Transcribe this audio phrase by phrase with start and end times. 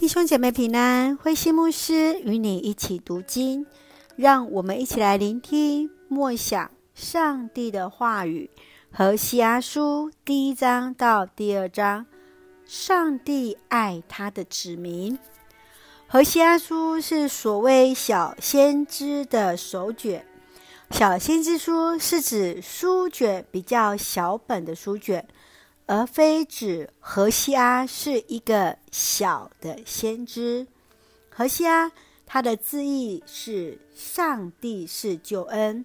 [0.00, 3.66] 弟兄姐妹平安，灰心牧师与你一起读经，
[4.16, 8.48] 让我们一起来聆听默想上帝的话语。
[8.90, 12.06] 和西阿书第一章到第二章，
[12.64, 15.18] 上帝爱他的子民。
[16.06, 20.24] 和西阿书是所谓小先知的手卷，
[20.92, 25.28] 小先知书是指书卷比较小本的书卷。
[25.90, 30.68] 而非指何西阿是一个小的先知。
[31.30, 31.90] 何西阿，
[32.24, 35.84] 他的字义是“上帝是救恩”，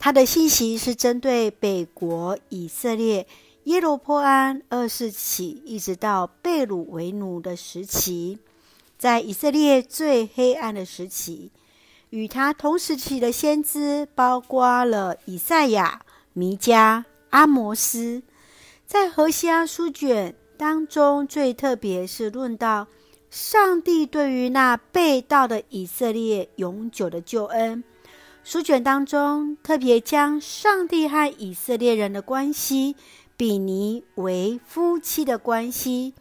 [0.00, 3.24] 他的信息是针对北国以色列
[3.64, 8.40] 耶罗波安二世起，一直到被掳为奴的时期，
[8.98, 11.52] 在以色列最黑暗的时期，
[12.10, 18.24] 与他同时期的先知包括了以赛亚、弥迦、阿摩斯。
[18.86, 22.86] 在何西阿书卷当中，最特别是论到
[23.30, 27.82] 上帝对于那被盗的以色列永久的救恩。
[28.44, 32.94] 书卷当中特别将上帝和以色列人的关系
[33.36, 36.14] 比拟为夫妻的关系。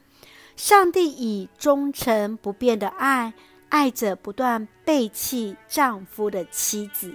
[0.56, 3.32] 上帝以忠诚不变的爱
[3.70, 7.14] 爱着不断背弃丈夫的妻子。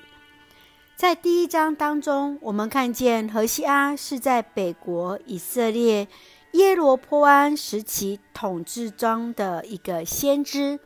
[1.01, 6.07] 在第一章当中，我们看见何西阿是在北国以色列
[6.53, 10.79] 耶罗波安时期统治中的一个先知。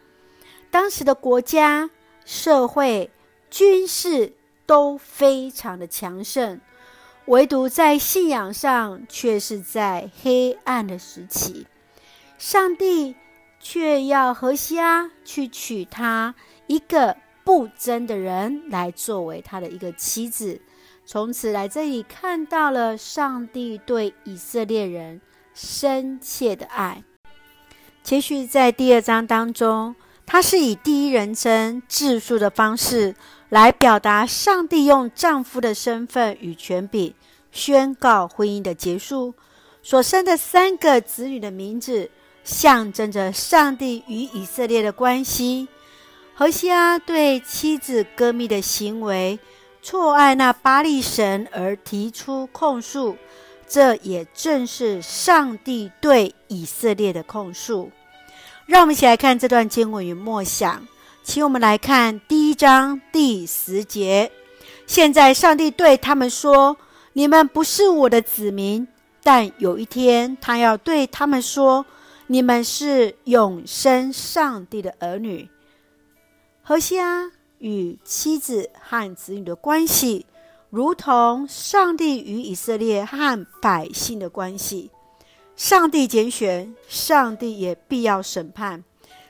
[0.71, 1.91] 当时的国家、
[2.25, 3.11] 社会、
[3.51, 4.35] 军事
[4.67, 6.61] 都非常的强盛，
[7.25, 11.67] 唯独在信仰上却是在黑暗的时期。
[12.39, 13.17] 上帝
[13.59, 16.37] 却要何西阿去娶她
[16.69, 17.17] 一个。
[17.45, 20.61] 不贞的人来作为他的一个妻子，
[21.05, 25.21] 从此来这里看到了上帝对以色列人
[25.53, 27.05] 深切的爱。
[28.03, 29.95] 接续在第二章当中，
[30.27, 33.15] 他是以第一人称自述的方式
[33.51, 37.15] 来表达上帝用丈夫的身份与权柄
[37.53, 39.35] 宣告婚姻的结束，
[39.83, 42.11] 所生的三个子女的名字
[42.43, 45.69] 象征着上帝与以色列的关系。
[46.37, 49.39] 何西阿对妻子歌密的行为
[49.81, 53.17] 错爱那巴力神而提出控诉，
[53.69, 57.89] 这也正是上帝对以色列的控诉。
[58.67, 60.85] 让我们一起来看这段经文与默想，
[61.23, 64.33] 请我们来看第一章第十节。
[64.89, 66.77] 现在上帝对他们说
[67.15, 68.89] ：“你们不是我的子民，
[69.23, 71.87] 但有一天他要对他们说：
[72.27, 75.49] 你们是永生上帝的儿女。”
[76.67, 80.25] 何西阿与妻子和子女的关系，
[80.71, 84.91] 如同上帝与以色列和百姓的关系。
[85.57, 88.83] 上帝拣选，上帝也必要审判。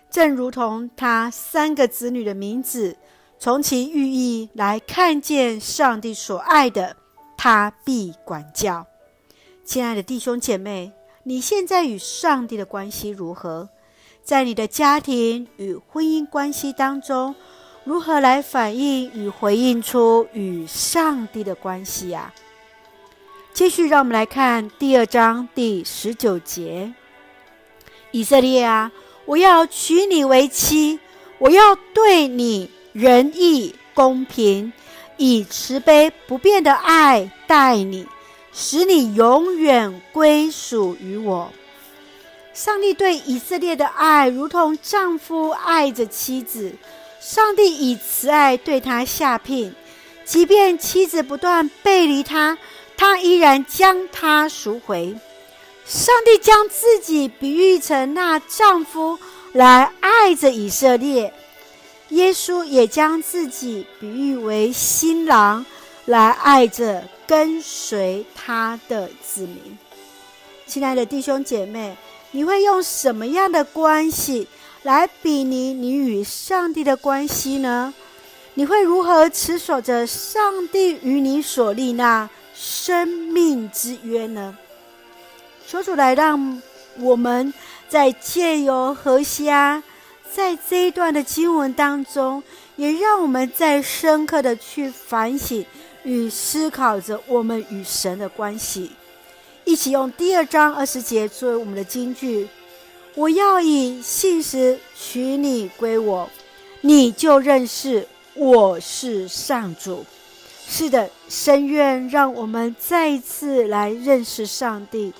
[0.08, 2.96] 正如同他三个子女的名字，
[3.36, 6.96] 从其寓意来看见上帝所爱的，
[7.36, 8.86] 他必管教。
[9.64, 10.92] 亲爱的弟兄姐妹，
[11.24, 13.68] 你现在与上帝的关系如何？
[14.24, 17.34] 在你的家庭与婚姻关系当中，
[17.84, 22.32] 如何来反映与回应出与上帝的关系啊？
[23.52, 26.94] 继续，让我们来看第二章第十九节：
[28.12, 28.90] 以色列啊，
[29.26, 30.98] 我要娶你为妻，
[31.38, 34.72] 我要对你仁义公平，
[35.18, 38.08] 以慈悲不变的爱待你，
[38.54, 41.52] 使你永远归属于我。
[42.54, 46.72] 上帝对以色列的爱，如同丈夫爱着妻子。
[47.20, 49.74] 上帝以慈爱对他下聘，
[50.24, 52.56] 即便妻子不断背离他，
[52.96, 55.16] 他依然将她赎回。
[55.84, 59.18] 上帝将自己比喻成那丈夫
[59.52, 61.34] 来爱着以色列，
[62.10, 65.66] 耶稣也将自己比喻为新郎
[66.04, 69.76] 来爱着跟随他的子民。
[70.66, 71.96] 亲爱的弟兄姐妹。
[72.34, 74.48] 你会用什么样的关系
[74.82, 77.94] 来比拟你与上帝的关系呢？
[78.54, 84.58] 你会如何持守着上帝与你所立那生命之约呢？
[85.64, 86.60] 求主来让
[86.98, 87.54] 我们
[87.88, 89.80] 在借由何西阿
[90.28, 92.42] 在这一段的经文当中，
[92.74, 95.64] 也让我们再深刻的去反省
[96.02, 98.90] 与思考着我们与神的关系。
[99.64, 102.46] 一起用第二章二十节作为我们的金句。
[103.14, 106.28] 我要以信实娶你归我，
[106.82, 110.04] 你就认识我是上主。
[110.66, 115.12] 是的，深愿让我们再一次来认识上帝，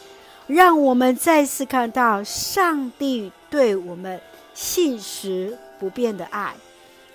[0.47, 4.21] 让我们再次看到上帝对我们
[4.53, 6.55] 信实不变的爱。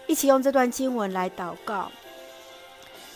[0.08, 1.92] 一起用这段经文来祷告。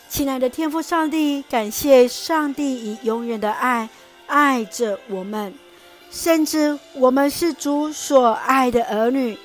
[0.09, 3.89] 亲爱的天父上帝，感谢上帝以永远的爱
[4.27, 5.53] 爱着我们，
[6.11, 9.37] 深知我们是主所爱的儿女。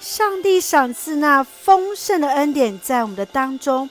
[0.00, 3.88] 上帝赏赐那丰盛的恩典在我们的当中，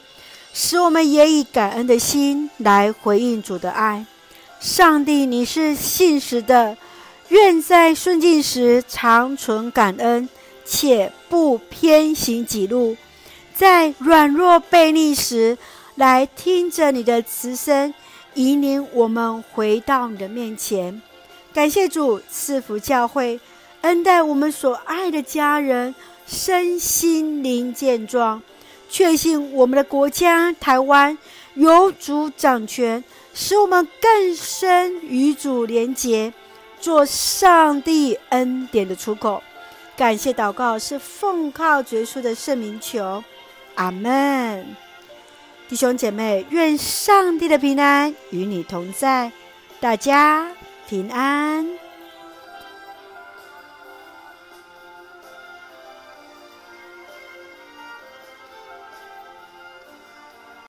[0.53, 4.05] 使我们也以感恩的心来回应主的爱。
[4.61, 6.77] 上帝，你是信实的，
[7.29, 10.29] 愿在顺境时常存感恩，
[10.63, 12.95] 且不偏行己路；
[13.53, 15.57] 在软弱悖逆时，
[15.95, 17.93] 来听着你的慈声，
[18.35, 21.01] 引领我们回到你的面前。
[21.53, 23.39] 感谢主赐福教会，
[23.81, 25.95] 恩待我们所爱的家人，
[26.27, 28.41] 身心灵健壮。
[28.89, 31.17] 确信我们的国家台湾
[31.55, 33.03] 有主掌权，
[33.33, 36.31] 使我们更深与主连结，
[36.79, 39.41] 做上帝恩典的出口。
[39.97, 43.23] 感谢祷告是奉靠主耶稣的圣名求，
[43.75, 44.84] 阿门。
[45.67, 49.31] 弟兄姐妹，愿上帝的平安与你同在，
[49.79, 50.47] 大家
[50.87, 51.67] 平安。